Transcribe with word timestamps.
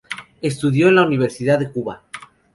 Estudió 0.41 0.87
en 0.87 0.95
la 0.95 1.05
Universidad 1.05 1.59
de 1.59 1.69
Cuba. 1.71 2.01